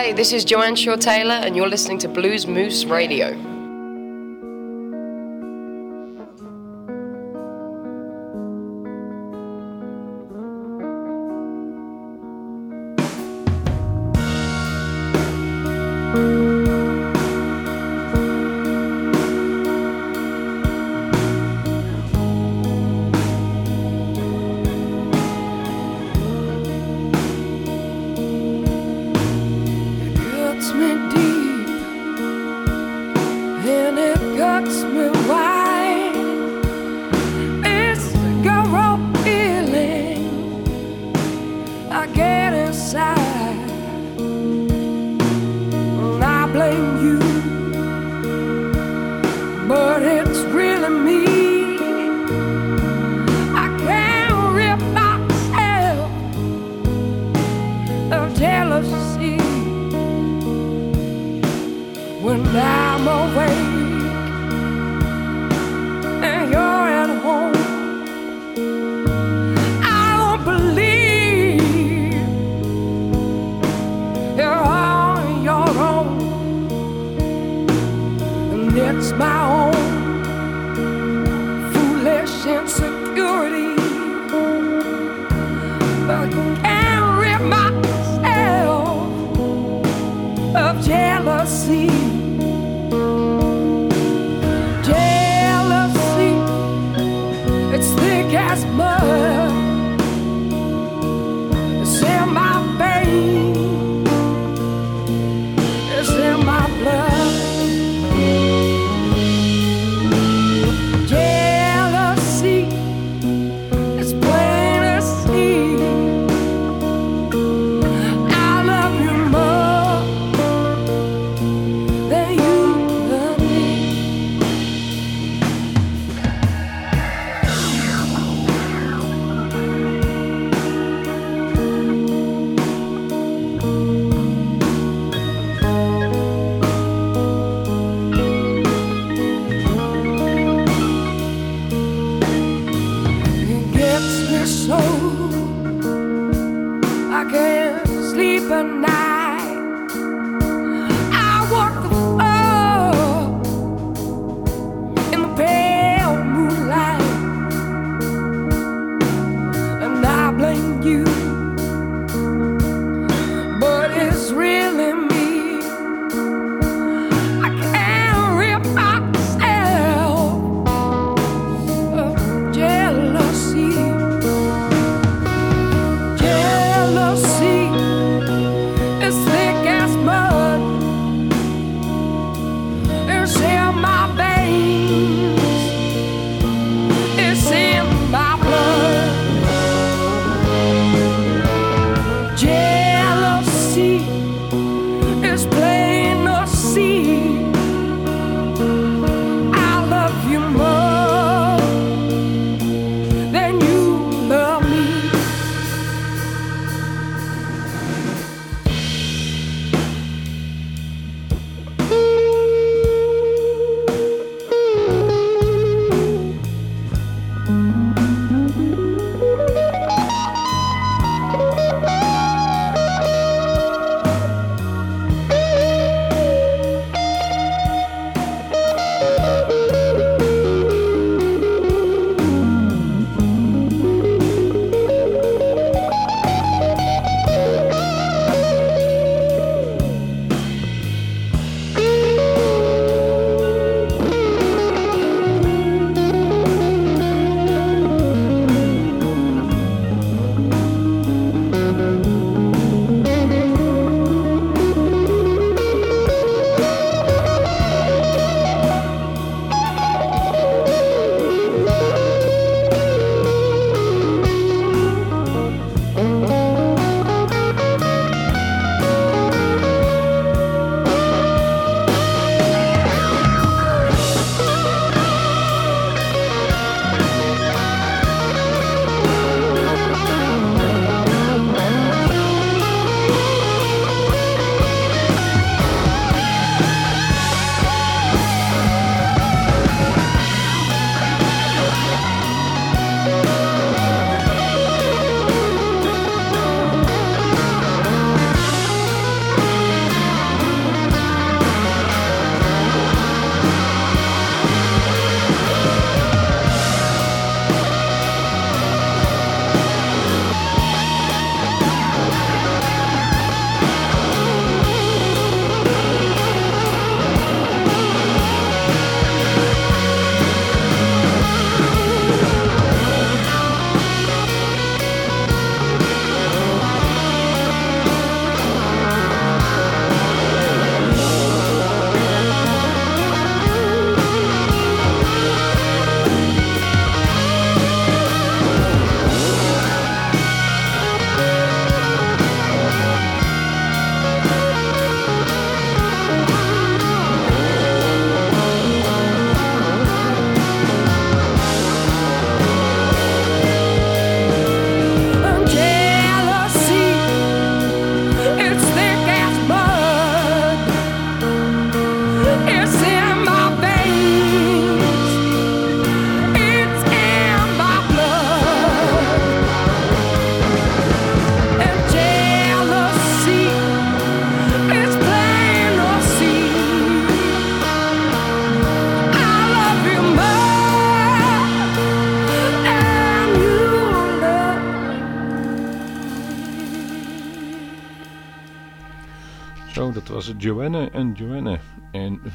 hey 0.06 0.14
this 0.14 0.34
is 0.34 0.46
Joanne 0.46 0.76
Shaw 0.76 0.98
Taylor, 0.98 1.34
and 1.34 1.56
you're 1.56 1.68
listening 1.68 1.98
to 1.98 2.08
Blues 2.08 2.46
Moose 2.46 2.86
Radio. 2.86 3.55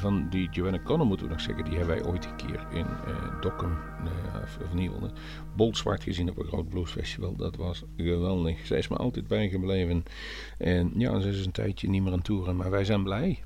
Van 0.01 0.29
die 0.29 0.49
Joanne 0.49 0.81
Connor 0.81 1.07
moeten 1.07 1.25
we 1.25 1.31
nog 1.31 1.41
zeggen, 1.41 1.63
die 1.65 1.77
hebben 1.77 1.95
wij 1.95 2.05
ooit 2.05 2.25
een 2.25 2.35
keer 2.35 2.67
in 2.71 2.85
uh, 3.07 3.41
Dokkum, 3.41 3.71
uh, 3.71 4.41
of, 4.43 4.57
ieder 4.75 4.93
geval, 4.93 5.11
Bolzwart 5.55 6.03
gezien 6.03 6.29
op 6.29 6.37
een 6.37 6.45
groot 6.45 6.69
bluesfestival. 6.69 7.35
Dat 7.35 7.55
was 7.55 7.83
geweldig. 7.97 8.65
Zij 8.65 8.77
is 8.77 8.87
me 8.87 8.95
altijd 8.95 9.27
bijgebleven. 9.27 10.03
En 10.57 10.91
ja, 10.95 11.19
ze 11.19 11.29
is 11.29 11.45
een 11.45 11.51
tijdje 11.51 11.89
niet 11.89 12.03
meer 12.03 12.13
aan 12.13 12.21
toeren, 12.21 12.55
maar 12.55 12.69
wij 12.69 12.85
zijn 12.85 13.03
blij. 13.03 13.43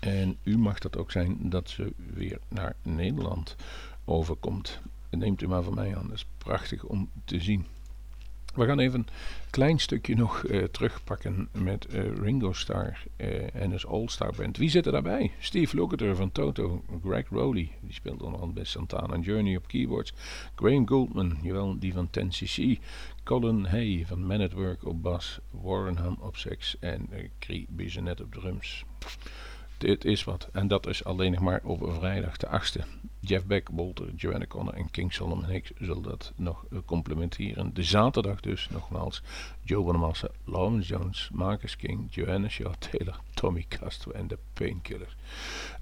En 0.00 0.36
u 0.42 0.58
mag 0.58 0.78
dat 0.78 0.96
ook 0.96 1.10
zijn 1.10 1.36
dat 1.40 1.70
ze 1.70 1.92
weer 2.14 2.38
naar 2.48 2.76
Nederland 2.82 3.56
overkomt. 4.04 4.80
Neemt 5.10 5.42
u 5.42 5.48
maar 5.48 5.62
van 5.62 5.74
mij 5.74 5.96
aan, 5.96 6.06
dat 6.06 6.16
is 6.16 6.26
prachtig 6.38 6.84
om 6.84 7.10
te 7.24 7.40
zien. 7.40 7.66
We 8.54 8.66
gaan 8.66 8.78
even 8.78 9.06
klein 9.52 9.78
stukje 9.78 10.14
nog 10.14 10.42
uh, 10.42 10.64
terugpakken 10.64 11.48
met 11.52 11.86
uh, 11.94 12.16
Ringo 12.16 12.52
Starr 12.52 13.04
uh, 13.16 13.54
en 13.54 13.78
zijn 13.78 13.92
All-Star 13.92 14.32
Band. 14.36 14.56
Wie 14.56 14.70
zit 14.70 14.86
er 14.86 14.92
daarbij? 14.92 15.32
Steve 15.38 15.76
Lukather 15.76 16.16
van 16.16 16.32
Toto, 16.32 16.84
Greg 17.04 17.28
Rowley, 17.28 17.70
die 17.80 17.92
speelt 17.92 18.22
onder 18.22 18.40
andere 18.40 18.52
bij 18.52 18.64
Santana 18.64 19.18
Journey 19.18 19.56
op 19.56 19.68
keyboards, 19.68 20.12
Graham 20.54 20.88
Goldman, 20.88 21.38
jawel, 21.42 21.78
die 21.78 21.92
van 21.92 22.08
10cc, 22.18 22.82
Colin 23.24 23.64
Hay 23.64 24.04
van 24.06 24.26
Man 24.26 24.40
at 24.40 24.52
Work 24.52 24.84
op 24.84 25.02
bas, 25.02 25.38
Warren 25.50 25.96
Ham 25.96 26.16
op 26.20 26.36
sax 26.36 26.78
en 26.78 27.08
uh, 27.12 27.28
Cree 27.38 27.66
op 28.20 28.32
drums. 28.32 28.84
Dit 29.82 30.04
is 30.04 30.24
wat. 30.24 30.48
En 30.52 30.68
dat 30.68 30.86
is 30.86 31.04
alleen 31.04 31.32
nog 31.32 31.40
maar 31.40 31.60
op 31.64 31.92
vrijdag 31.98 32.36
de 32.36 32.46
8e. 32.46 32.84
Jeff 33.20 33.44
Beck, 33.44 33.70
Bolter, 33.70 34.14
Joanna 34.16 34.46
Connor 34.46 34.74
en 34.74 34.90
King 34.90 35.12
Solomon 35.12 35.44
Hicks 35.44 35.70
zullen 35.78 36.02
dat 36.02 36.32
nog 36.36 36.64
complementeren. 36.84 37.74
De 37.74 37.82
zaterdag 37.82 38.40
dus 38.40 38.68
nogmaals 38.70 39.22
Joe 39.62 39.84
Bonamassa, 39.84 40.28
Lawrence 40.44 40.88
Jones, 40.88 41.30
Marcus 41.32 41.76
King, 41.76 42.06
Joanna 42.10 42.48
Shaw 42.48 42.72
Taylor, 42.78 43.20
Tommy 43.34 43.64
Castro 43.68 44.12
en 44.12 44.26
de 44.26 44.38
Painkiller. 44.52 45.16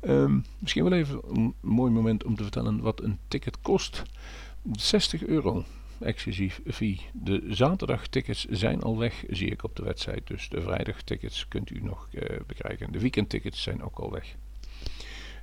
Um, 0.03 0.45
misschien 0.59 0.85
wel 0.85 0.93
even 0.93 1.21
een 1.29 1.55
mooi 1.61 1.93
moment 1.93 2.25
om 2.25 2.37
te 2.37 2.43
vertellen 2.43 2.81
wat 2.81 3.03
een 3.03 3.19
ticket 3.29 3.61
kost. 3.61 4.03
60 4.73 5.27
euro 5.27 5.65
exclusief 6.01 6.61
fee. 6.67 7.01
De 7.13 7.45
zaterdagtickets 7.49 8.45
zijn 8.45 8.83
al 8.83 8.99
weg, 8.99 9.25
zie 9.29 9.51
ik 9.51 9.65
op 9.65 9.77
de 9.77 9.83
website. 9.83 10.23
Dus 10.25 10.49
de 10.49 10.61
vrijdagtickets 10.61 11.49
kunt 11.49 11.71
u 11.71 11.81
nog 11.83 12.09
uh, 12.13 12.23
bekrijgen. 12.47 12.93
De 12.93 13.01
weekendtickets 13.01 13.63
zijn 13.63 13.83
ook 13.83 13.99
al 13.99 14.11
weg. 14.11 14.35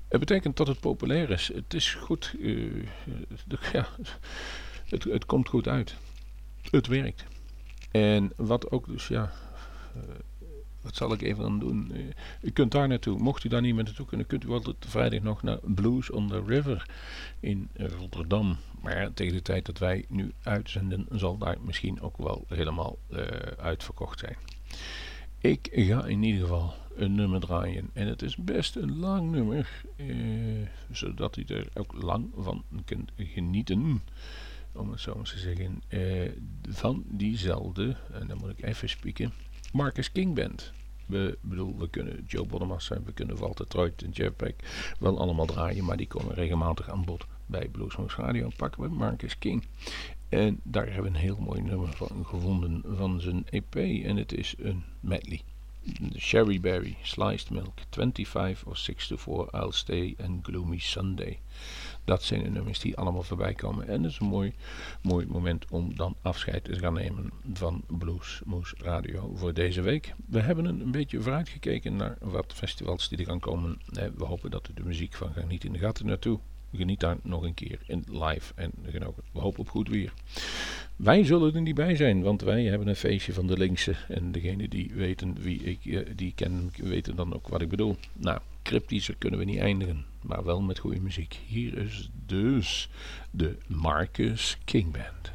Het 0.07 0.19
betekent 0.19 0.57
dat 0.57 0.67
het 0.67 0.79
populair 0.79 1.29
is. 1.29 1.51
Het 1.53 1.73
is 1.73 1.93
goed. 1.93 2.35
Uh, 2.39 2.87
ja, 3.73 3.87
het, 4.85 5.03
het 5.03 5.25
komt 5.25 5.47
goed 5.47 5.67
uit. 5.67 5.95
Het 6.71 6.87
werkt. 6.87 7.25
En 7.91 8.31
wat 8.35 8.71
ook 8.71 8.87
dus, 8.87 9.07
ja. 9.07 9.31
Uh, 9.95 10.01
wat 10.87 10.95
zal 10.95 11.13
ik 11.13 11.21
even 11.21 11.59
doen? 11.59 11.91
Uh, 11.93 11.99
u 12.41 12.51
kunt 12.51 12.71
daar 12.71 12.87
naartoe. 12.87 13.19
Mocht 13.19 13.43
u 13.43 13.49
daar 13.49 13.61
niet 13.61 13.75
meer 13.75 13.83
naartoe 13.83 14.05
kunnen, 14.05 14.27
kunt 14.27 14.43
u 14.43 14.49
altijd 14.49 14.75
vrijdag 14.79 15.21
nog 15.21 15.43
naar 15.43 15.59
Blues 15.63 16.09
on 16.09 16.27
the 16.27 16.43
River 16.45 16.89
in 17.39 17.69
Rotterdam. 17.73 18.57
Maar 18.81 19.13
tegen 19.13 19.33
de 19.33 19.41
tijd 19.41 19.65
dat 19.65 19.77
wij 19.77 20.05
nu 20.09 20.33
uitzenden, 20.43 21.05
zal 21.11 21.37
daar 21.37 21.57
misschien 21.61 22.01
ook 22.01 22.17
wel 22.17 22.45
helemaal 22.47 22.97
uh, 23.09 23.19
uitverkocht 23.57 24.19
zijn. 24.19 24.35
Ik 25.37 25.69
ga 25.71 26.05
in 26.05 26.23
ieder 26.23 26.41
geval 26.41 26.73
een 26.95 27.15
nummer 27.15 27.39
draaien. 27.39 27.89
En 27.93 28.07
het 28.07 28.21
is 28.21 28.35
best 28.35 28.75
een 28.75 28.97
lang 28.97 29.31
nummer, 29.31 29.83
uh, 29.95 30.67
zodat 30.91 31.37
u 31.37 31.43
er 31.43 31.67
ook 31.73 32.01
lang 32.01 32.29
van 32.37 32.63
kunt 32.85 33.11
genieten. 33.17 34.01
Om 34.73 34.91
het 34.91 34.99
zo 34.99 35.15
maar 35.15 35.25
te 35.25 35.37
zeggen. 35.37 35.81
Van 36.69 37.03
diezelfde, 37.07 37.95
en 38.11 38.27
dan 38.27 38.37
moet 38.37 38.49
ik 38.49 38.63
even 38.63 38.89
spieken, 38.89 39.33
Marcus 39.73 40.11
King 40.11 40.35
Band. 40.35 40.73
We, 41.07 41.37
bedoel, 41.41 41.77
we 41.77 41.89
kunnen 41.89 42.23
Joe 42.27 42.45
Bonamassa, 42.45 43.01
we 43.05 43.11
kunnen 43.11 43.37
Walter 43.37 43.67
Trout 43.67 44.01
en 44.01 44.09
Jeff 44.09 44.35
Beck 44.35 44.55
wel 44.99 45.19
allemaal 45.19 45.45
draaien, 45.45 45.85
maar 45.85 45.97
die 45.97 46.07
komen 46.07 46.33
regelmatig 46.33 46.89
aan 46.89 47.05
bod 47.05 47.25
bij 47.45 47.67
Bluesmoose 47.67 48.21
Radio. 48.21 48.49
Pakken 48.57 48.81
we 48.81 48.89
Marcus 48.89 49.37
King. 49.37 49.63
En 50.29 50.59
daar 50.63 50.85
hebben 50.85 51.03
we 51.03 51.09
een 51.09 51.23
heel 51.23 51.37
mooi 51.39 51.61
nummer 51.61 51.93
van 51.93 52.25
gevonden 52.25 52.83
van 52.95 53.21
zijn 53.21 53.45
EP. 53.49 53.75
En 53.75 54.17
het 54.17 54.33
is 54.33 54.55
een 54.57 54.83
medley. 54.99 55.41
Sherry 56.17 56.59
Berry, 56.59 56.97
Sliced 57.01 57.49
Milk, 57.49 57.79
25 57.89 58.65
or 58.65 58.77
6 58.77 59.07
to 59.07 59.17
4, 59.17 59.47
I'll 59.53 59.71
Stay 59.71 60.13
en 60.17 60.39
Gloomy 60.43 60.79
Sunday. 60.79 61.39
Dat 62.07 62.23
zijn 62.23 62.43
de 62.43 62.49
nummers 62.49 62.79
die 62.79 62.97
allemaal 62.97 63.23
voorbij 63.23 63.53
komen. 63.53 63.87
En 63.87 64.03
het 64.03 64.11
is 64.11 64.19
een 64.19 64.27
mooi, 64.27 64.53
mooi 65.01 65.25
moment 65.25 65.65
om 65.69 65.95
dan 65.95 66.15
afscheid 66.21 66.63
te 66.63 66.79
gaan 66.79 66.93
nemen 66.93 67.31
van 67.53 67.83
Blues 67.87 68.41
Moose 68.45 68.75
Radio 68.77 69.31
voor 69.35 69.53
deze 69.53 69.81
week. 69.81 70.13
We 70.25 70.39
hebben 70.39 70.65
een, 70.65 70.91
beetje 70.91 71.21
vooruitgekeken 71.21 71.95
naar 71.95 72.17
wat 72.19 72.53
festivals 72.53 73.09
die 73.09 73.17
er 73.17 73.25
gaan 73.25 73.39
komen. 73.39 73.81
We 73.91 74.25
hopen 74.25 74.51
dat 74.51 74.69
u 74.69 74.73
de 74.73 74.83
muziek 74.83 75.13
van 75.13 75.33
Geniet 75.33 75.63
in 75.63 75.73
de 75.73 75.79
Gaten 75.79 76.05
naartoe. 76.05 76.39
Geniet 76.77 76.99
daar 76.99 77.17
nog 77.23 77.43
een 77.43 77.53
keer 77.53 77.79
in 77.85 78.03
live 78.07 78.53
en. 78.55 78.71
We 79.31 79.39
hopen 79.39 79.59
op 79.59 79.69
goed 79.69 79.89
weer. 79.89 80.13
Wij 80.95 81.23
zullen 81.23 81.55
er 81.55 81.61
niet 81.61 81.75
bij 81.75 81.95
zijn, 81.95 82.21
want 82.21 82.41
wij 82.41 82.63
hebben 82.63 82.87
een 82.87 82.95
feestje 82.95 83.33
van 83.33 83.47
de 83.47 83.57
linkse. 83.57 83.95
En 84.07 84.31
degene 84.31 84.67
die 84.67 84.91
weten 84.93 85.35
wie 85.41 85.63
ik 85.63 86.17
die 86.17 86.33
ken, 86.35 86.71
weten 86.75 87.15
dan 87.15 87.33
ook 87.33 87.47
wat 87.47 87.61
ik 87.61 87.69
bedoel. 87.69 87.95
Nou, 88.13 88.39
cryptischer 88.61 89.15
kunnen 89.17 89.39
we 89.39 89.45
niet 89.45 89.59
eindigen, 89.59 90.05
maar 90.21 90.43
wel 90.43 90.61
met 90.61 90.79
goede 90.79 90.99
muziek. 90.99 91.39
Hier 91.47 91.77
is 91.77 92.09
dus 92.25 92.89
de 93.31 93.57
Marcus 93.67 94.57
King 94.65 94.91
Band. 94.91 95.31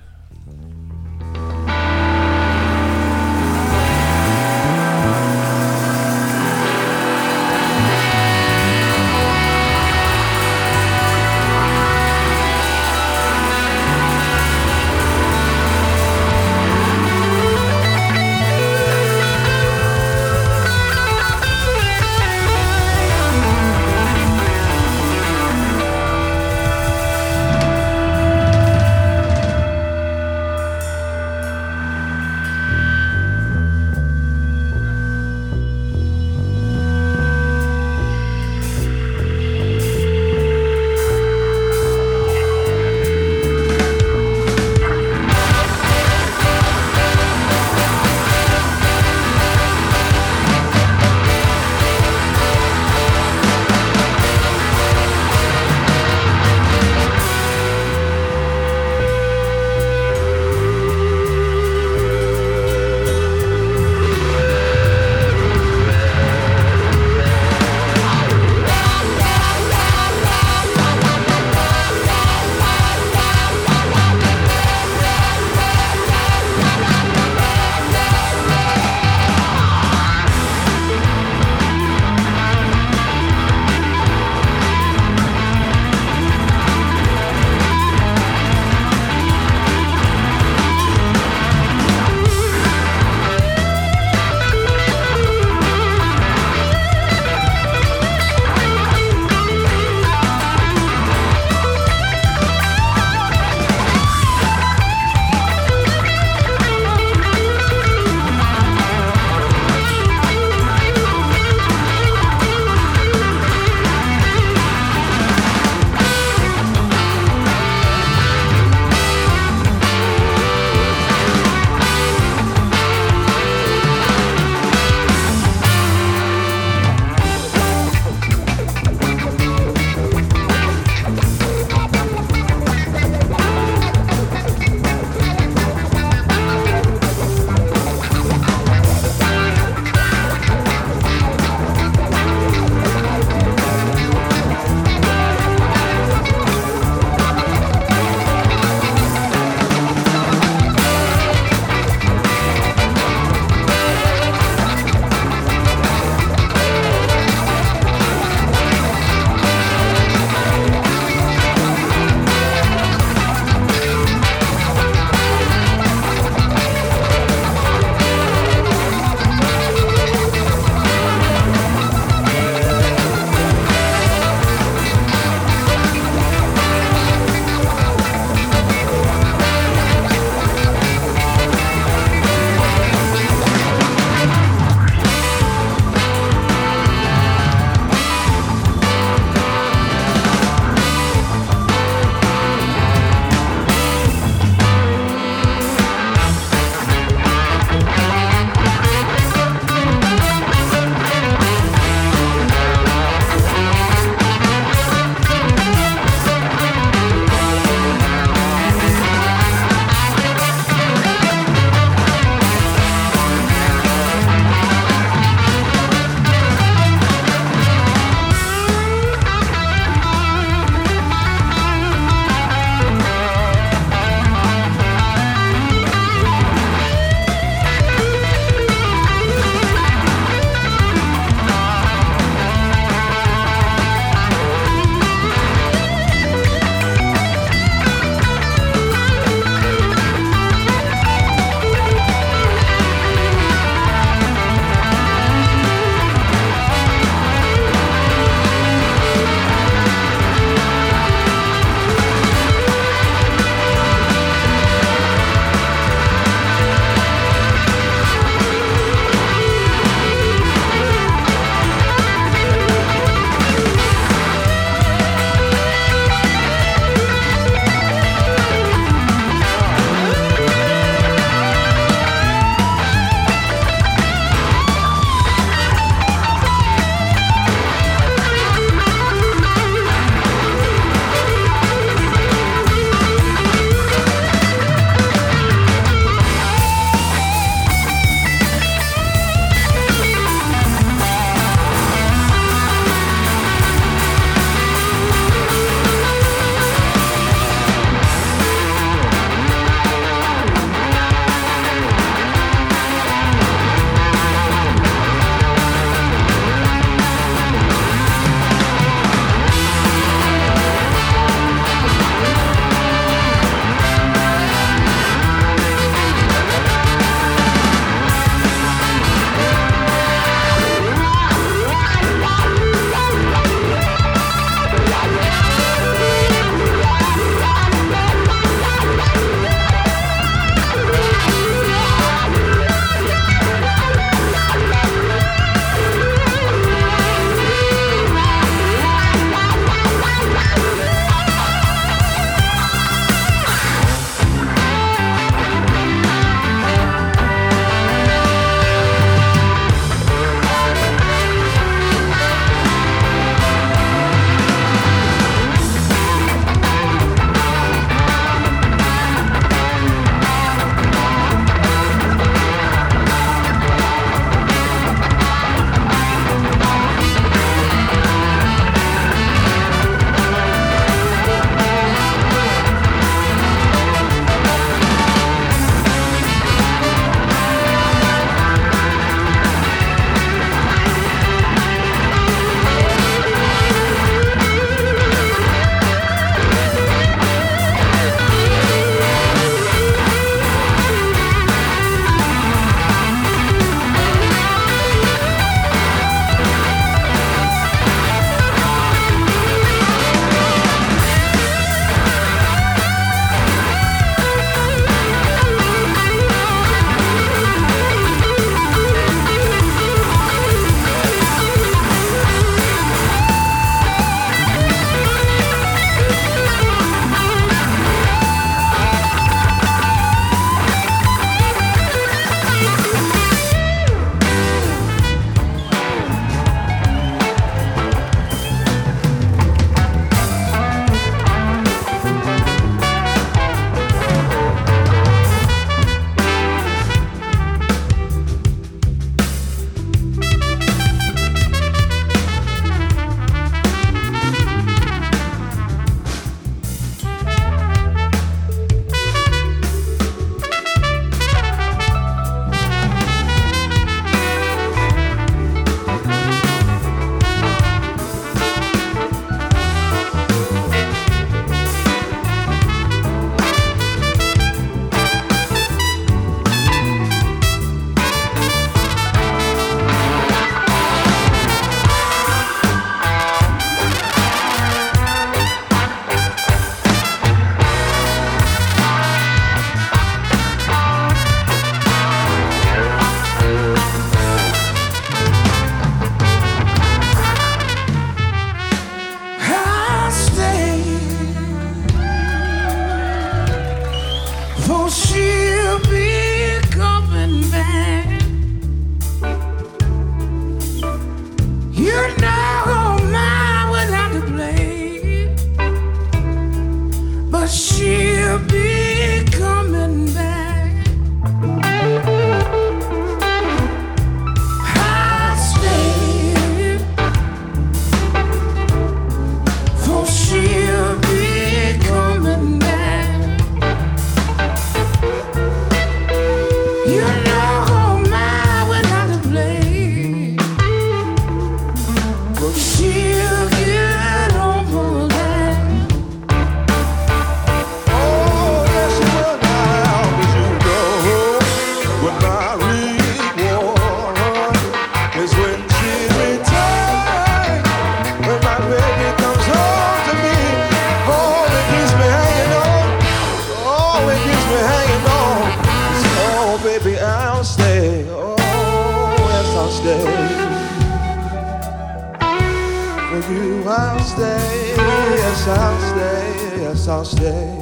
Stay. 564.04 564.74
Yes, 564.76 565.48
I'll 565.48 565.80
stay. 565.80 566.62
Yes, 566.62 566.88
I'll 566.88 567.04
stay. 567.04 567.61